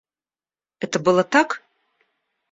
[0.79, 1.61] Это было так?